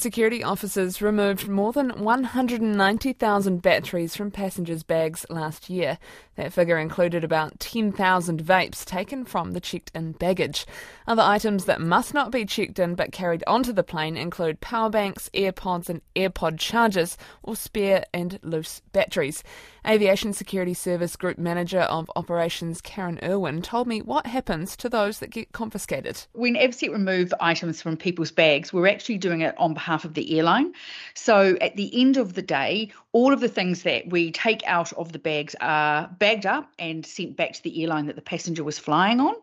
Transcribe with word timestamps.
Security 0.00 0.42
officers 0.42 1.02
removed 1.02 1.46
more 1.46 1.74
than 1.74 1.90
190,000 1.90 3.60
batteries 3.60 4.16
from 4.16 4.30
passengers' 4.30 4.82
bags 4.82 5.26
last 5.28 5.68
year. 5.68 5.98
That 6.36 6.54
figure 6.54 6.78
included 6.78 7.22
about 7.22 7.60
10,000 7.60 8.42
vapes 8.42 8.82
taken 8.82 9.26
from 9.26 9.52
the 9.52 9.60
checked 9.60 9.90
in 9.94 10.12
baggage. 10.12 10.64
Other 11.06 11.20
items 11.20 11.66
that 11.66 11.82
must 11.82 12.14
not 12.14 12.30
be 12.30 12.46
checked 12.46 12.78
in 12.78 12.94
but 12.94 13.12
carried 13.12 13.44
onto 13.46 13.74
the 13.74 13.82
plane 13.82 14.16
include 14.16 14.62
power 14.62 14.88
banks, 14.88 15.28
AirPods, 15.34 15.90
and 15.90 16.00
AirPod 16.16 16.58
chargers, 16.58 17.18
or 17.42 17.54
spare 17.54 18.04
and 18.14 18.38
loose 18.42 18.80
batteries. 18.94 19.44
Aviation 19.86 20.32
Security 20.32 20.72
Service 20.72 21.16
Group 21.16 21.36
Manager 21.36 21.80
of 21.80 22.10
Operations 22.16 22.80
Karen 22.80 23.18
Urwin 23.22 23.62
told 23.62 23.86
me 23.86 24.00
what 24.00 24.26
happens 24.26 24.76
to 24.76 24.88
those 24.88 25.18
that 25.18 25.30
get 25.30 25.52
confiscated. 25.52 26.26
When 26.32 26.54
AVSEC 26.54 26.90
remove 26.90 27.34
items 27.40 27.82
from 27.82 27.98
people's 27.98 28.30
bags, 28.30 28.72
we're 28.72 28.88
actually 28.88 29.18
doing 29.18 29.42
it 29.42 29.54
on 29.58 29.74
behalf 29.74 29.89
of 29.90 30.14
the 30.14 30.38
airline. 30.38 30.72
So 31.14 31.56
at 31.60 31.76
the 31.76 32.00
end 32.00 32.16
of 32.16 32.34
the 32.34 32.42
day, 32.42 32.92
all 33.12 33.32
of 33.32 33.40
the 33.40 33.48
things 33.48 33.82
that 33.82 34.08
we 34.08 34.30
take 34.30 34.62
out 34.66 34.92
of 34.92 35.12
the 35.12 35.18
bags 35.18 35.56
are 35.60 36.08
bagged 36.18 36.46
up 36.46 36.72
and 36.78 37.04
sent 37.04 37.36
back 37.36 37.52
to 37.54 37.62
the 37.62 37.82
airline 37.82 38.06
that 38.06 38.16
the 38.16 38.22
passenger 38.22 38.62
was 38.62 38.78
flying 38.78 39.20
on. 39.20 39.34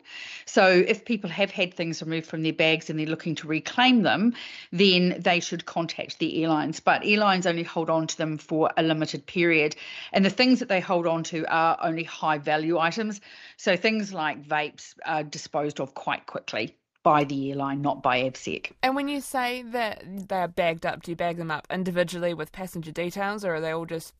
So 0.45 0.65
if 0.65 1.03
people 1.03 1.29
have 1.29 1.51
had 1.51 1.73
things 1.73 2.01
removed 2.01 2.27
from 2.27 2.43
their 2.43 2.53
bags 2.53 2.89
and 2.89 2.97
they're 2.97 3.05
looking 3.05 3.35
to 3.35 3.47
reclaim 3.47 4.03
them, 4.03 4.33
then 4.71 5.17
they 5.19 5.39
should 5.39 5.65
contact 5.65 6.19
the 6.19 6.43
airlines. 6.43 6.79
But 6.79 7.05
airlines 7.05 7.45
only 7.45 7.63
hold 7.63 7.89
on 7.89 8.07
to 8.07 8.17
them 8.17 8.37
for 8.37 8.71
a 8.77 8.83
limited 8.83 9.25
period. 9.25 9.75
And 10.13 10.23
the 10.23 10.29
things 10.29 10.59
that 10.59 10.69
they 10.69 10.79
hold 10.79 11.05
on 11.05 11.23
to 11.23 11.45
are 11.53 11.77
only 11.81 12.03
high 12.03 12.37
value 12.37 12.79
items. 12.79 13.19
So 13.57 13.75
things 13.75 14.13
like 14.13 14.47
vapes 14.47 14.95
are 15.05 15.23
disposed 15.23 15.81
of 15.81 15.93
quite 15.93 16.25
quickly 16.25 16.77
by 17.07 17.23
the 17.23 17.51
airline, 17.51 17.81
not 17.81 18.03
by 18.03 18.21
AVSEC. 18.23 18.73
And 18.83 18.93
when 18.93 19.07
you 19.07 19.21
say 19.21 19.61
that 19.61 20.03
they're 20.05 20.49
bagged 20.49 20.85
up, 20.85 21.03
do 21.03 21.11
you 21.11 21.15
bag 21.15 21.37
them 21.37 21.49
up 21.49 21.65
individually 21.71 22.33
with 22.33 22.51
passenger 22.51 22.91
details, 22.91 23.45
or 23.45 23.55
are 23.55 23.61
they 23.61 23.71
all 23.71 23.85
just 23.85 24.13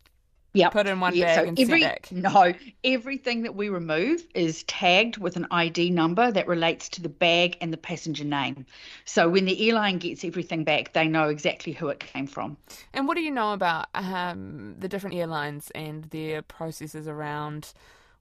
yep. 0.53 0.71
put 0.71 0.87
in 0.87 1.01
one 1.01 1.19
bag 1.19 1.35
so 1.35 1.43
and 1.43 1.59
every, 1.59 1.81
sent 1.81 1.93
back? 1.93 2.11
No, 2.13 2.53
everything 2.85 3.41
that 3.41 3.55
we 3.55 3.67
remove 3.67 4.25
is 4.33 4.63
tagged 4.63 5.17
with 5.17 5.35
an 5.35 5.47
ID 5.51 5.89
number 5.89 6.31
that 6.31 6.47
relates 6.47 6.87
to 6.87 7.01
the 7.01 7.09
bag 7.09 7.57
and 7.59 7.73
the 7.73 7.77
passenger 7.77 8.23
name. 8.23 8.65
So 9.03 9.27
when 9.27 9.43
the 9.43 9.67
airline 9.67 9.97
gets 9.97 10.23
everything 10.23 10.63
back, 10.63 10.93
they 10.93 11.09
know 11.09 11.27
exactly 11.27 11.73
who 11.73 11.89
it 11.89 11.99
came 11.99 12.25
from. 12.25 12.55
And 12.93 13.05
what 13.05 13.17
do 13.17 13.21
you 13.21 13.31
know 13.31 13.51
about 13.51 13.87
um, 13.95 14.75
the 14.79 14.87
different 14.87 15.17
airlines 15.17 15.73
and 15.75 16.05
their 16.05 16.41
processes 16.41 17.05
around 17.05 17.73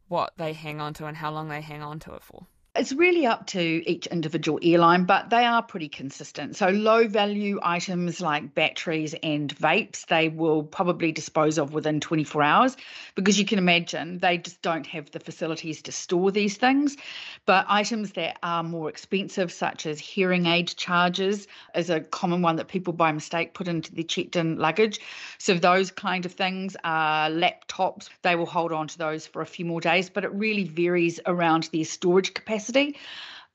what 0.09 0.33
they 0.39 0.55
hang 0.55 0.81
on 0.81 0.92
to 0.94 1.06
and 1.06 1.17
how 1.17 1.31
long 1.31 1.50
they 1.50 1.61
hang 1.61 1.84
on 1.84 2.00
to 2.00 2.14
it 2.14 2.25
for? 2.25 2.48
It's 2.78 2.92
really 2.92 3.24
up 3.24 3.46
to 3.48 3.91
each 3.91 4.06
individual 4.08 4.58
airline, 4.62 5.05
but 5.05 5.30
they 5.30 5.46
are 5.46 5.62
pretty 5.62 5.88
consistent. 5.88 6.56
So, 6.56 6.69
low 6.69 7.08
value 7.08 7.58
items 7.62 8.20
like 8.20 8.55
batteries 8.55 9.14
and 9.22 9.55
vapes, 9.56 10.05
they 10.06 10.28
will 10.28 10.62
probably 10.62 11.10
dispose 11.10 11.56
of 11.56 11.72
within 11.72 12.00
24 12.00 12.42
hours 12.42 12.77
because 13.14 13.38
you 13.38 13.47
can 13.47 13.58
imagine 13.58 14.19
they 14.19 14.36
just 14.36 14.60
don't 14.60 14.86
have 14.88 15.10
the 15.10 15.20
facilities 15.20 15.80
to 15.82 15.92
store 15.92 16.30
these 16.30 16.58
things. 16.58 16.98
But 17.47 17.64
items 17.66 18.12
that 18.12 18.36
are 18.42 18.62
more 18.62 18.91
expensive, 18.91 19.50
such 19.50 19.86
as 19.86 19.98
hearing 19.98 20.44
aid 20.44 20.69
charges, 20.69 21.48
is 21.74 21.88
a 21.88 22.00
common 22.00 22.42
one 22.42 22.56
that 22.56 22.69
people 22.69 22.92
by 22.92 23.10
mistake 23.10 23.54
put 23.54 23.69
into 23.69 23.94
their 23.94 24.04
checked 24.04 24.36
in 24.36 24.58
luggage. 24.58 25.00
So, 25.38 25.54
those 25.54 25.91
kind 25.91 26.27
of 26.27 26.32
things 26.32 26.77
are 26.84 27.30
laptops, 27.30 28.10
they 28.20 28.36
will 28.36 28.44
hold 28.44 28.72
on 28.72 28.88
to 28.88 28.98
those 28.98 29.27
for 29.27 29.41
a 29.41 29.47
few 29.47 29.64
more 29.64 29.80
days, 29.80 30.10
but 30.10 30.24
it 30.24 30.32
really 30.32 30.64
varies 30.64 31.20
around 31.24 31.70
their 31.72 31.84
storage 31.86 32.34
capacity 32.34 32.66
capacity. 32.67 32.97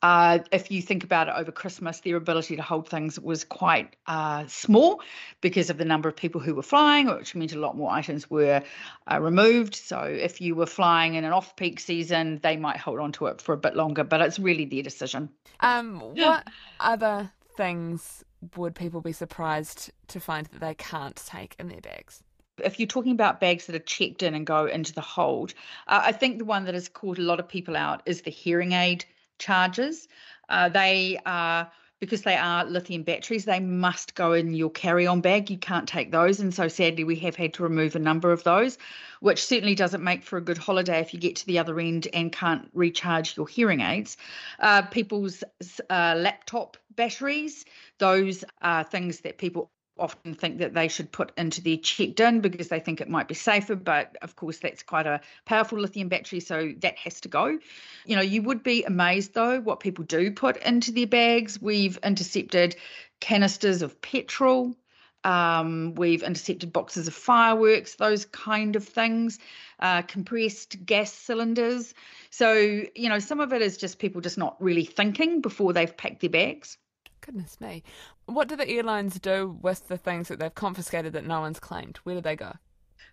Uh, 0.03 0.39
if 0.51 0.71
you 0.71 0.81
think 0.81 1.03
about 1.03 1.27
it 1.27 1.35
over 1.37 1.51
Christmas, 1.51 1.99
their 1.99 2.15
ability 2.15 2.55
to 2.55 2.61
hold 2.63 2.89
things 2.89 3.19
was 3.19 3.43
quite 3.43 3.95
uh, 4.07 4.43
small 4.47 4.99
because 5.41 5.69
of 5.69 5.77
the 5.77 5.85
number 5.85 6.09
of 6.09 6.15
people 6.15 6.41
who 6.41 6.55
were 6.55 6.63
flying, 6.63 7.05
which 7.05 7.35
meant 7.35 7.53
a 7.53 7.59
lot 7.59 7.77
more 7.77 7.91
items 7.91 8.27
were 8.27 8.63
uh, 9.11 9.21
removed. 9.21 9.75
So 9.75 9.99
if 10.01 10.41
you 10.41 10.55
were 10.55 10.65
flying 10.65 11.13
in 11.13 11.23
an 11.23 11.33
off 11.33 11.55
peak 11.55 11.79
season, 11.79 12.39
they 12.41 12.57
might 12.57 12.77
hold 12.77 12.99
on 12.99 13.11
to 13.13 13.27
it 13.27 13.41
for 13.41 13.53
a 13.53 13.57
bit 13.57 13.75
longer, 13.75 14.03
but 14.03 14.21
it's 14.21 14.39
really 14.39 14.65
their 14.65 14.81
decision. 14.81 15.29
Um, 15.59 15.99
what 15.99 16.47
other 16.79 17.31
things 17.55 18.23
would 18.55 18.73
people 18.73 19.01
be 19.01 19.11
surprised 19.11 19.91
to 20.07 20.19
find 20.19 20.47
that 20.47 20.61
they 20.61 20.73
can't 20.73 21.15
take 21.15 21.55
in 21.59 21.67
their 21.67 21.81
bags? 21.81 22.23
If 22.63 22.79
you're 22.79 22.87
talking 22.87 23.11
about 23.11 23.39
bags 23.39 23.65
that 23.67 23.75
are 23.75 23.79
checked 23.79 24.23
in 24.23 24.35
and 24.35 24.45
go 24.45 24.65
into 24.65 24.93
the 24.93 25.01
hold, 25.01 25.53
uh, 25.87 26.01
I 26.03 26.11
think 26.11 26.37
the 26.37 26.45
one 26.45 26.65
that 26.65 26.73
has 26.73 26.89
caught 26.89 27.17
a 27.17 27.23
lot 27.23 27.39
of 27.39 27.47
people 27.47 27.75
out 27.75 28.01
is 28.05 28.21
the 28.21 28.31
hearing 28.31 28.73
aid 28.73 29.05
charges. 29.39 30.07
Uh, 30.49 30.69
they 30.69 31.19
are 31.25 31.71
because 32.01 32.23
they 32.23 32.35
are 32.35 32.65
lithium 32.65 33.03
batteries, 33.03 33.45
they 33.45 33.59
must 33.59 34.15
go 34.15 34.33
in 34.33 34.55
your 34.55 34.71
carry 34.71 35.05
on 35.05 35.21
bag. 35.21 35.51
You 35.51 35.57
can't 35.57 35.87
take 35.87 36.11
those. 36.11 36.39
And 36.39 36.51
so 36.51 36.67
sadly, 36.67 37.03
we 37.03 37.15
have 37.17 37.35
had 37.35 37.53
to 37.53 37.63
remove 37.63 37.95
a 37.95 37.99
number 37.99 38.31
of 38.31 38.43
those, 38.43 38.79
which 39.19 39.45
certainly 39.45 39.75
doesn't 39.75 40.03
make 40.03 40.23
for 40.23 40.37
a 40.37 40.41
good 40.41 40.57
holiday 40.57 40.99
if 40.99 41.13
you 41.13 41.19
get 41.19 41.35
to 41.37 41.45
the 41.45 41.59
other 41.59 41.79
end 41.79 42.07
and 42.11 42.31
can't 42.31 42.67
recharge 42.73 43.37
your 43.37 43.47
hearing 43.47 43.81
aids. 43.81 44.17
Uh, 44.59 44.81
people's 44.81 45.43
uh, 45.91 46.15
laptop 46.17 46.75
batteries, 46.95 47.65
those 47.99 48.43
are 48.63 48.83
things 48.83 49.19
that 49.19 49.37
people 49.37 49.69
often 49.97 50.33
think 50.33 50.59
that 50.59 50.73
they 50.73 50.87
should 50.87 51.11
put 51.11 51.31
into 51.37 51.61
their 51.61 51.77
checked 51.77 52.19
in 52.19 52.41
because 52.41 52.69
they 52.69 52.79
think 52.79 53.01
it 53.01 53.09
might 53.09 53.27
be 53.27 53.33
safer. 53.33 53.75
But 53.75 54.15
of 54.21 54.35
course, 54.35 54.59
that's 54.59 54.83
quite 54.83 55.07
a 55.07 55.21
powerful 55.45 55.79
lithium 55.79 56.09
battery, 56.09 56.39
so 56.39 56.73
that 56.79 56.97
has 56.97 57.21
to 57.21 57.27
go. 57.27 57.59
You 58.05 58.15
know, 58.15 58.21
you 58.21 58.41
would 58.41 58.63
be 58.63 58.83
amazed 58.83 59.33
though 59.33 59.59
what 59.59 59.79
people 59.79 60.03
do 60.03 60.31
put 60.31 60.57
into 60.57 60.91
their 60.91 61.07
bags. 61.07 61.61
We've 61.61 61.97
intercepted 62.03 62.75
canisters 63.19 63.81
of 63.81 64.01
petrol. 64.01 64.75
Um, 65.23 65.93
we've 65.93 66.23
intercepted 66.23 66.73
boxes 66.73 67.07
of 67.07 67.13
fireworks, 67.13 67.95
those 67.95 68.25
kind 68.25 68.75
of 68.75 68.83
things, 68.83 69.37
uh, 69.79 70.01
compressed 70.01 70.83
gas 70.83 71.13
cylinders. 71.13 71.93
So, 72.31 72.53
you 72.53 73.07
know, 73.07 73.19
some 73.19 73.39
of 73.39 73.53
it 73.53 73.61
is 73.61 73.77
just 73.77 73.99
people 73.99 74.21
just 74.21 74.39
not 74.39 74.59
really 74.59 74.85
thinking 74.85 75.41
before 75.41 75.73
they've 75.73 75.95
packed 75.95 76.21
their 76.21 76.31
bags. 76.31 76.79
Goodness 77.21 77.61
me. 77.61 77.83
What 78.31 78.47
do 78.47 78.55
the 78.55 78.69
airlines 78.69 79.19
do 79.19 79.57
with 79.61 79.89
the 79.89 79.97
things 79.97 80.29
that 80.29 80.39
they've 80.39 80.55
confiscated 80.55 81.13
that 81.13 81.25
no 81.25 81.41
one's 81.41 81.59
claimed? 81.59 81.97
Where 82.03 82.15
do 82.15 82.21
they 82.21 82.37
go? 82.37 82.53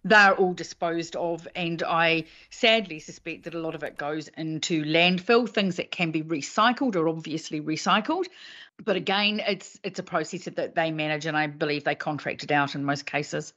They're 0.04 0.34
all 0.34 0.54
disposed 0.54 1.16
of, 1.16 1.48
and 1.56 1.82
I 1.82 2.24
sadly 2.50 3.00
suspect 3.00 3.44
that 3.44 3.54
a 3.54 3.58
lot 3.58 3.74
of 3.74 3.82
it 3.82 3.96
goes 3.96 4.28
into 4.36 4.84
landfill. 4.84 5.48
Things 5.48 5.76
that 5.76 5.90
can 5.90 6.12
be 6.12 6.22
recycled 6.22 6.94
are 6.94 7.08
obviously 7.08 7.60
recycled, 7.60 8.26
but 8.84 8.94
again, 8.94 9.42
it's 9.44 9.80
it's 9.82 9.98
a 9.98 10.04
process 10.04 10.44
that 10.44 10.76
they 10.76 10.92
manage, 10.92 11.26
and 11.26 11.36
I 11.36 11.48
believe 11.48 11.82
they 11.82 11.96
contract 11.96 12.44
it 12.44 12.52
out 12.52 12.76
in 12.76 12.84
most 12.84 13.06
cases. 13.06 13.52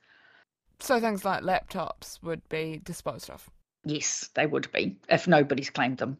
So 0.80 1.00
things 1.00 1.24
like 1.24 1.44
laptops 1.44 2.22
would 2.24 2.48
be 2.50 2.82
disposed 2.84 3.30
of. 3.30 3.48
Yes, 3.86 4.30
they 4.34 4.48
would 4.48 4.72
be 4.72 4.98
if 5.10 5.28
nobody's 5.28 5.70
claimed 5.70 6.00
them. 6.00 6.18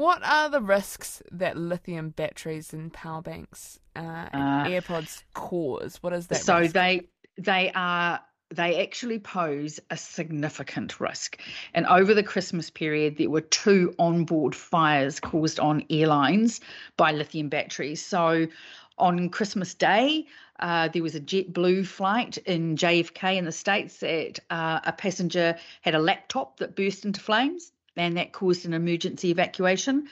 What 0.00 0.22
are 0.24 0.48
the 0.48 0.62
risks 0.62 1.22
that 1.30 1.58
lithium 1.58 2.08
batteries 2.08 2.72
and 2.72 2.90
power 2.90 3.20
banks 3.20 3.78
uh, 3.94 4.30
and 4.32 4.66
uh, 4.66 4.80
AirPods 4.80 5.24
cause? 5.34 5.98
What 6.02 6.14
is 6.14 6.28
that? 6.28 6.36
So 6.36 6.60
risk? 6.60 6.72
they 6.72 7.02
they 7.36 7.70
are 7.74 8.18
they 8.48 8.82
actually 8.82 9.18
pose 9.18 9.78
a 9.90 9.98
significant 9.98 11.00
risk. 11.00 11.38
And 11.74 11.84
over 11.84 12.14
the 12.14 12.22
Christmas 12.22 12.70
period, 12.70 13.18
there 13.18 13.28
were 13.28 13.42
two 13.42 13.94
onboard 13.98 14.54
fires 14.54 15.20
caused 15.20 15.60
on 15.60 15.84
airlines 15.90 16.62
by 16.96 17.12
lithium 17.12 17.50
batteries. 17.50 18.02
So 18.02 18.46
on 18.96 19.28
Christmas 19.28 19.74
Day, 19.74 20.24
uh, 20.60 20.88
there 20.88 21.02
was 21.02 21.14
a 21.14 21.20
JetBlue 21.20 21.86
flight 21.86 22.38
in 22.38 22.74
JFK 22.74 23.36
in 23.36 23.44
the 23.44 23.52
States 23.52 23.98
that 23.98 24.40
uh, 24.48 24.80
a 24.82 24.92
passenger 24.94 25.58
had 25.82 25.94
a 25.94 26.00
laptop 26.00 26.56
that 26.56 26.74
burst 26.74 27.04
into 27.04 27.20
flames 27.20 27.72
and 28.00 28.16
that 28.16 28.32
caused 28.32 28.64
an 28.64 28.72
emergency 28.72 29.30
evacuation. 29.30 30.08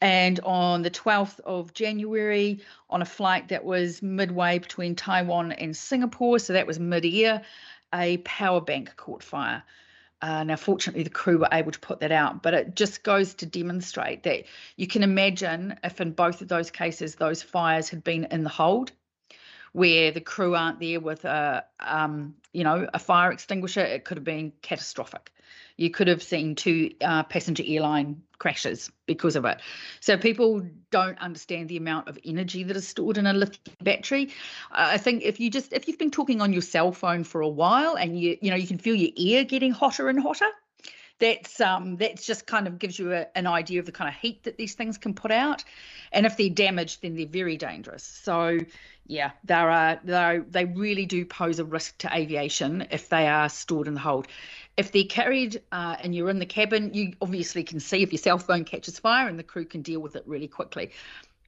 And 0.00 0.40
on 0.40 0.82
the 0.82 0.90
12th 0.90 1.40
of 1.40 1.72
January, 1.72 2.60
on 2.90 3.00
a 3.00 3.06
flight 3.06 3.48
that 3.48 3.64
was 3.64 4.02
midway 4.02 4.58
between 4.58 4.94
Taiwan 4.94 5.52
and 5.52 5.74
Singapore, 5.74 6.38
so 6.38 6.52
that 6.52 6.66
was 6.66 6.78
mid 6.78 7.06
air, 7.06 7.42
a 7.94 8.18
power 8.18 8.60
bank 8.60 8.94
caught 8.96 9.22
fire. 9.22 9.62
Uh, 10.20 10.44
now, 10.44 10.56
fortunately, 10.56 11.02
the 11.02 11.10
crew 11.10 11.38
were 11.38 11.48
able 11.50 11.72
to 11.72 11.80
put 11.80 12.00
that 12.00 12.12
out, 12.12 12.42
but 12.42 12.52
it 12.52 12.76
just 12.76 13.02
goes 13.02 13.34
to 13.34 13.46
demonstrate 13.46 14.22
that 14.24 14.44
you 14.76 14.86
can 14.86 15.02
imagine 15.02 15.78
if 15.82 16.00
in 16.00 16.12
both 16.12 16.42
of 16.42 16.48
those 16.48 16.70
cases 16.70 17.14
those 17.14 17.42
fires 17.42 17.88
had 17.88 18.04
been 18.04 18.26
in 18.30 18.42
the 18.42 18.50
hold, 18.50 18.92
where 19.72 20.10
the 20.12 20.20
crew 20.20 20.54
aren't 20.54 20.80
there 20.80 21.00
with 21.00 21.24
a, 21.24 21.64
um, 21.80 22.34
you 22.52 22.64
know, 22.64 22.86
a 22.92 22.98
fire 22.98 23.32
extinguisher, 23.32 23.80
it 23.80 24.04
could 24.04 24.18
have 24.18 24.24
been 24.24 24.52
catastrophic 24.60 25.30
you 25.76 25.90
could 25.90 26.08
have 26.08 26.22
seen 26.22 26.54
two 26.54 26.90
uh, 27.00 27.24
passenger 27.24 27.62
airline 27.66 28.22
crashes 28.38 28.90
because 29.06 29.36
of 29.36 29.44
it. 29.44 29.60
So 30.00 30.16
people 30.16 30.66
don't 30.90 31.18
understand 31.18 31.68
the 31.68 31.76
amount 31.76 32.08
of 32.08 32.18
energy 32.24 32.62
that 32.64 32.76
is 32.76 32.86
stored 32.86 33.18
in 33.18 33.26
a 33.26 33.32
lithium 33.32 33.76
battery. 33.82 34.30
Uh, 34.70 34.90
I 34.92 34.98
think 34.98 35.22
if 35.22 35.40
you 35.40 35.50
just 35.50 35.72
if 35.72 35.88
you've 35.88 35.98
been 35.98 36.10
talking 36.10 36.40
on 36.40 36.52
your 36.52 36.62
cell 36.62 36.92
phone 36.92 37.24
for 37.24 37.40
a 37.40 37.48
while 37.48 37.96
and 37.96 38.18
you 38.18 38.36
you 38.40 38.50
know 38.50 38.56
you 38.56 38.66
can 38.66 38.78
feel 38.78 38.94
your 38.94 39.10
ear 39.16 39.44
getting 39.44 39.72
hotter 39.72 40.08
and 40.08 40.20
hotter, 40.20 40.48
that's 41.18 41.60
um, 41.60 41.96
that's 41.96 42.26
just 42.26 42.46
kind 42.46 42.66
of 42.66 42.78
gives 42.78 42.98
you 42.98 43.12
a, 43.12 43.26
an 43.36 43.46
idea 43.46 43.80
of 43.80 43.86
the 43.86 43.92
kind 43.92 44.08
of 44.08 44.14
heat 44.14 44.44
that 44.44 44.56
these 44.56 44.74
things 44.74 44.98
can 44.98 45.14
put 45.14 45.30
out, 45.30 45.64
and 46.12 46.26
if 46.26 46.36
they're 46.36 46.50
damaged, 46.50 47.02
then 47.02 47.14
they're 47.14 47.26
very 47.26 47.56
dangerous. 47.56 48.02
So 48.02 48.58
yeah, 49.06 49.30
there 49.44 49.70
are 49.70 50.00
they 50.02 50.40
they 50.48 50.64
really 50.64 51.06
do 51.06 51.24
pose 51.24 51.58
a 51.58 51.64
risk 51.64 51.98
to 51.98 52.14
aviation 52.14 52.88
if 52.90 53.08
they 53.08 53.28
are 53.28 53.48
stored 53.48 53.86
in 53.86 53.94
the 53.94 54.00
hold. 54.00 54.26
If 54.76 54.92
they're 54.92 55.04
carried 55.04 55.62
uh, 55.70 55.96
and 56.02 56.14
you're 56.14 56.30
in 56.30 56.38
the 56.38 56.46
cabin, 56.46 56.92
you 56.94 57.12
obviously 57.20 57.62
can 57.62 57.80
see 57.80 58.02
if 58.02 58.12
your 58.12 58.18
cell 58.18 58.38
phone 58.38 58.64
catches 58.64 58.98
fire, 58.98 59.28
and 59.28 59.38
the 59.38 59.44
crew 59.44 59.64
can 59.64 59.82
deal 59.82 60.00
with 60.00 60.16
it 60.16 60.24
really 60.26 60.48
quickly. 60.48 60.90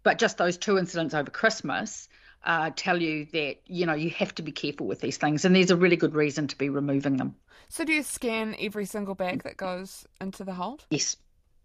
But 0.02 0.19
just 0.19 0.38
those 0.38 0.56
two 0.56 0.78
incidents 0.78 1.14
over 1.14 1.31
Christmas 1.31 2.08
uh, 2.44 2.70
tell 2.76 3.02
you 3.02 3.26
that 3.32 3.56
you 3.67 3.87
know 3.87 3.94
you 3.94 4.11
have 4.11 4.34
to 4.37 4.43
be 4.43 4.52
careful 4.52 4.87
with 4.87 5.00
these 5.00 5.17
things, 5.17 5.44
and 5.44 5.55
there's 5.55 5.73
a 5.73 5.76
really 5.76 5.96
good 5.96 6.14
reason 6.14 6.46
to 6.49 6.56
be 6.56 6.69
removing 6.69 7.17
them. 7.17 7.34
So, 7.69 7.84
do 7.84 7.93
you 7.93 8.05
scan 8.05 8.55
every 8.61 8.84
single 8.84 9.17
bag 9.17 9.43
that 9.43 9.56
goes 9.56 10.06
into 10.20 10.44
the 10.44 10.55
hold? 10.55 10.84
Yes, 10.90 11.17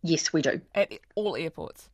yes, 0.01 0.33
we 0.33 0.41
do 0.41 0.61
at 0.73 0.91
all 1.15 1.35
airports. 1.35 1.90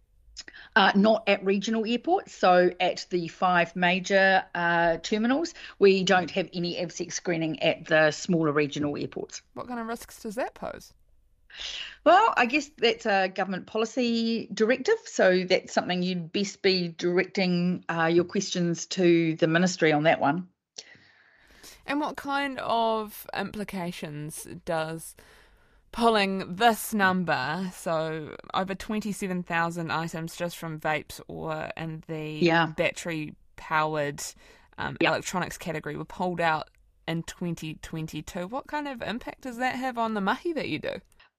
Uh, 0.76 0.92
not 0.96 1.24
at 1.28 1.44
regional 1.44 1.86
airports. 1.86 2.34
So 2.36 2.72
at 2.80 3.06
the 3.10 3.28
five 3.28 3.76
major 3.76 4.44
uh, 4.54 4.98
terminals, 4.98 5.54
we 5.80 6.04
don't 6.04 6.30
have 6.32 6.50
any 6.54 6.76
AVSEC 6.76 7.12
screening 7.12 7.64
at 7.64 7.86
the 7.86 8.12
smaller 8.12 8.52
regional 8.52 8.96
airports. 8.98 9.42
What 9.54 9.68
kind 9.68 9.80
of 9.80 9.88
risks 9.88 10.22
does 10.22 10.36
that 10.36 10.54
pose? 10.54 10.94
Well, 12.04 12.34
I 12.38 12.46
guess 12.46 12.70
that's 12.78 13.06
a 13.06 13.28
government 13.28 13.66
policy 13.66 14.48
directive, 14.54 14.98
so 15.06 15.44
that's 15.44 15.74
something 15.74 16.04
you'd 16.04 16.32
best 16.32 16.62
be 16.62 16.90
directing 16.90 17.84
uh, 17.90 18.06
your 18.06 18.24
questions 18.24 18.86
to 18.88 19.36
the 19.36 19.48
ministry 19.48 19.92
on 19.92 20.04
that 20.04 20.22
one. 20.22 20.48
And 21.86 22.00
what 22.00 22.18
kind 22.18 22.60
of 22.60 23.26
implications 23.36 24.48
does 24.66 25.16
pulling 25.98 26.56
this 26.56 26.94
number, 26.94 27.72
so 27.76 28.36
over 28.54 28.76
27,000 28.76 29.92
items 29.92 30.36
just 30.36 30.56
from 30.56 30.80
vapes 30.80 31.20
or 31.28 31.72
in 31.76 32.04
the 32.08 32.38
yeah. 32.40 32.68
battery 32.68 33.34
powered 33.56 34.22
um, 34.78 34.96
yep. 35.02 35.10
electronics 35.10 35.58
category 35.58 35.98
were 35.98 36.06
pulled 36.06 36.40
out 36.40 36.70
in 37.08 37.24
2022, 37.24 38.48
what 38.48 38.68
kind 38.68 38.88
of 38.88 39.02
impact 39.02 39.42
does 39.42 39.58
that 39.58 39.76
have 39.76 39.98
on 39.98 40.14
the 40.14 40.22
mahi 40.22 40.54
that 40.54 40.70
you 40.70 40.78
do? 40.78 40.92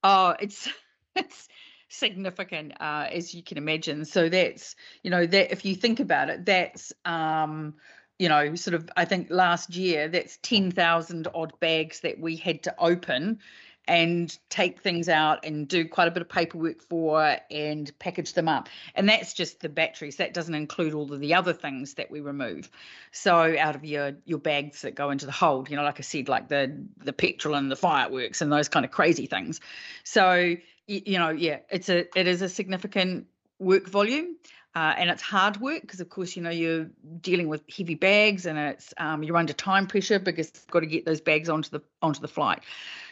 Oh, 0.03 0.35
it's 0.41 0.69
it's 1.15 1.49
significant, 1.89 2.73
uh, 2.81 3.07
as 3.13 3.33
you 3.35 3.45
can 3.45 3.59
imagine. 3.59 4.05
So 4.07 4.29
that's 4.29 4.75
you 5.05 5.11
know 5.11 5.25
that 5.25 5.53
if 5.53 5.65
you 5.65 5.77
think 5.77 6.01
about 6.01 6.31
it, 6.31 6.45
that's 6.45 6.93
um, 7.05 7.75
you 8.19 8.29
know 8.29 8.57
sort 8.57 8.75
of 8.75 8.91
I 8.97 9.05
think 9.05 9.29
last 9.31 9.77
year 9.77 10.09
that's 10.09 10.39
ten 10.39 10.73
thousand 10.73 11.29
odd 11.33 11.53
bags 11.61 12.01
that 12.01 12.19
we 12.19 12.35
had 12.35 12.65
to 12.65 12.75
open 12.79 13.39
and 13.89 14.39
take 14.51 14.83
things 14.83 15.09
out 15.09 15.45
and 15.45 15.67
do 15.67 15.89
quite 15.89 16.07
a 16.07 16.11
bit 16.11 16.21
of 16.21 16.29
paperwork 16.29 16.83
for 16.83 17.39
and 17.51 17.91
package 17.99 18.35
them 18.35 18.47
up. 18.47 18.69
And 18.95 19.09
that's 19.09 19.33
just 19.33 19.61
the 19.61 19.71
batteries. 19.71 20.17
That 20.17 20.35
doesn't 20.35 20.55
include 20.55 20.93
all 20.93 21.13
of 21.13 21.19
the 21.19 21.35
other 21.35 21.55
things 21.55 21.95
that 21.95 22.11
we 22.11 22.21
remove. 22.21 22.71
So 23.11 23.57
out 23.59 23.75
of 23.75 23.85
your 23.85 24.13
your 24.27 24.39
bags 24.39 24.83
that 24.83 24.95
go 24.95 25.11
into 25.11 25.27
the 25.27 25.33
hold, 25.33 25.71
you 25.71 25.77
know, 25.77 25.83
like 25.83 25.99
I 25.99 26.03
said, 26.03 26.29
like 26.29 26.49
the 26.49 26.87
the 26.99 27.15
petrol 27.15 27.55
and 27.55 27.71
the 27.71 27.77
fireworks 27.77 28.43
and 28.43 28.53
those 28.53 28.69
kind 28.69 28.85
of 28.85 28.93
crazy 28.93 29.27
things. 29.27 29.61
So 30.05 30.55
you 30.87 31.19
know, 31.19 31.31
yeah, 31.31 31.59
it's 31.71 31.89
a 31.89 32.07
it 32.19 32.27
is 32.27 32.43
a 32.43 32.49
significant 32.49 33.27
work 33.59 33.89
volume. 33.89 34.37
Uh, 34.75 34.95
and 34.97 35.11
it's 35.11 35.23
hard 35.23 35.57
work 35.61 35.81
because, 35.81 35.99
of 35.99 36.09
course, 36.09 36.37
you 36.37 36.43
know 36.43 36.51
you're 36.51 36.87
dealing 37.21 37.49
with 37.49 37.63
heavy 37.75 37.97
bags, 37.97 38.47
and 38.47 38.59
it's 38.59 38.95
um, 38.99 39.25
you're 39.25 39.37
under 39.37 39.53
time 39.53 39.87
pressure 39.87 40.21
because 40.21 40.53
you've 40.55 40.67
got 40.69 40.81
to 40.81 40.87
get 40.87 41.05
those 41.05 41.21
bags 41.21 41.49
onto 41.49 41.71
the 41.71 41.83
onto 42.01 42.21
the 42.21 42.29
flight. 42.29 42.61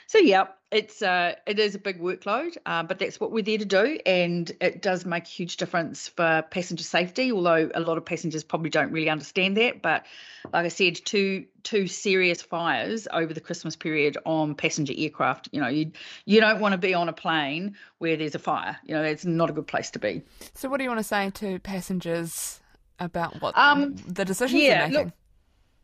So 0.06 0.18
yeah, 0.18 0.46
it's 0.70 1.02
uh, 1.02 1.34
it 1.46 1.58
is 1.58 1.74
a 1.74 1.78
big 1.78 2.00
workload, 2.00 2.56
uh, 2.66 2.82
but 2.82 2.98
that's 2.98 3.18
what 3.18 3.32
we're 3.32 3.42
there 3.42 3.58
to 3.58 3.64
do, 3.64 3.98
and 4.06 4.50
it 4.60 4.82
does 4.82 5.04
make 5.04 5.24
a 5.24 5.28
huge 5.28 5.56
difference 5.56 6.08
for 6.08 6.44
passenger 6.50 6.84
safety. 6.84 7.32
Although 7.32 7.70
a 7.74 7.80
lot 7.80 7.98
of 7.98 8.04
passengers 8.04 8.44
probably 8.44 8.70
don't 8.70 8.92
really 8.92 9.10
understand 9.10 9.56
that, 9.56 9.82
but 9.82 10.04
like 10.52 10.64
I 10.64 10.68
said, 10.68 10.96
two 11.04 11.46
two 11.62 11.86
serious 11.86 12.42
fires 12.42 13.08
over 13.12 13.32
the 13.32 13.40
Christmas 13.40 13.74
period 13.74 14.16
on 14.24 14.54
passenger 14.54 14.92
aircraft. 14.96 15.48
You 15.52 15.60
know, 15.60 15.68
you 15.68 15.92
you 16.24 16.40
don't 16.40 16.60
want 16.60 16.72
to 16.72 16.78
be 16.78 16.94
on 16.94 17.08
a 17.08 17.12
plane 17.12 17.76
where 17.98 18.16
there's 18.16 18.34
a 18.34 18.40
fire. 18.40 18.76
You 18.84 18.94
know, 18.94 19.02
it's 19.02 19.24
not 19.24 19.50
a 19.50 19.52
good 19.52 19.66
place 19.66 19.90
to 19.92 19.98
be. 19.98 20.22
So, 20.54 20.68
what 20.68 20.78
do 20.78 20.84
you 20.84 20.90
want 20.90 21.00
to 21.00 21.04
say 21.04 21.30
to 21.30 21.58
passengers 21.60 22.60
about 22.98 23.40
what 23.40 23.56
um, 23.56 23.96
the 24.06 24.24
decisions 24.24 24.62
yeah, 24.62 24.80
they're 24.80 24.88
making? 24.88 25.04
Look, 25.06 25.14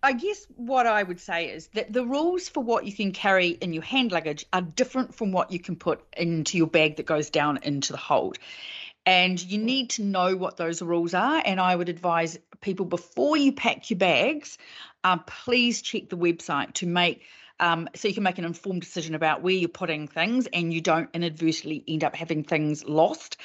I 0.02 0.12
guess 0.14 0.46
what 0.56 0.86
I 0.86 1.02
would 1.02 1.20
say 1.20 1.50
is 1.50 1.68
that 1.74 1.92
the 1.92 2.04
rules 2.04 2.48
for 2.48 2.62
what 2.62 2.84
you 2.84 2.92
can 2.92 3.12
carry 3.12 3.50
in 3.50 3.72
your 3.72 3.84
hand 3.84 4.10
luggage 4.10 4.44
are 4.52 4.62
different 4.62 5.14
from 5.14 5.30
what 5.30 5.52
you 5.52 5.60
can 5.60 5.76
put 5.76 6.02
into 6.16 6.58
your 6.58 6.66
bag 6.66 6.96
that 6.96 7.06
goes 7.06 7.30
down 7.30 7.60
into 7.62 7.92
the 7.92 7.98
hold. 7.98 8.38
And 9.06 9.40
you 9.40 9.58
need 9.58 9.90
to 9.90 10.02
know 10.02 10.36
what 10.36 10.56
those 10.56 10.82
rules 10.82 11.14
are. 11.14 11.40
And 11.44 11.60
I 11.60 11.76
would 11.76 11.88
advise 11.88 12.38
people 12.60 12.86
before 12.86 13.36
you 13.36 13.52
pack 13.52 13.90
your 13.90 13.98
bags, 13.98 14.58
uh, 15.04 15.18
please 15.18 15.82
check 15.82 16.08
the 16.08 16.16
website 16.16 16.74
to 16.74 16.86
make 16.86 17.22
um, 17.60 17.88
so 17.94 18.08
you 18.08 18.14
can 18.14 18.22
make 18.22 18.38
an 18.38 18.44
informed 18.44 18.82
decision 18.82 19.14
about 19.14 19.42
where 19.42 19.54
you're 19.54 19.68
putting 19.68 20.08
things 20.08 20.46
and 20.52 20.72
you 20.72 20.80
don't 20.80 21.08
inadvertently 21.14 21.84
end 21.86 22.04
up 22.04 22.14
having 22.14 22.44
things 22.44 22.84
lost. 22.84 23.36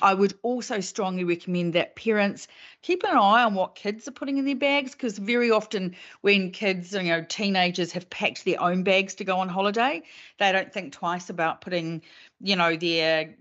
I 0.00 0.14
would 0.14 0.34
also 0.42 0.80
strongly 0.80 1.24
recommend 1.24 1.72
that 1.74 1.96
parents 1.96 2.48
keep 2.82 3.02
an 3.04 3.16
eye 3.16 3.42
on 3.42 3.54
what 3.54 3.74
kids 3.74 4.06
are 4.08 4.12
putting 4.12 4.38
in 4.38 4.44
their 4.44 4.54
bags 4.54 4.92
because 4.92 5.18
very 5.18 5.50
often 5.50 5.96
when 6.20 6.50
kids, 6.50 6.92
you 6.92 7.02
know, 7.02 7.24
teenagers 7.28 7.92
have 7.92 8.08
packed 8.10 8.44
their 8.44 8.60
own 8.60 8.82
bags 8.82 9.14
to 9.16 9.24
go 9.24 9.38
on 9.38 9.48
holiday, 9.48 10.02
they 10.38 10.52
don't 10.52 10.72
think 10.72 10.92
twice 10.92 11.30
about 11.30 11.60
putting, 11.60 12.02
you 12.40 12.56
know, 12.56 12.76
their 12.76 13.34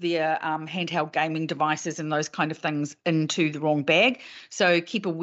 their 0.00 0.38
um, 0.44 0.66
handheld 0.66 1.12
gaming 1.12 1.46
devices 1.46 1.98
and 1.98 2.12
those 2.12 2.28
kind 2.28 2.50
of 2.50 2.58
things 2.58 2.96
into 3.04 3.50
the 3.50 3.60
wrong 3.60 3.82
bag. 3.82 4.20
So 4.50 4.80
keep 4.80 5.06
a 5.06 5.10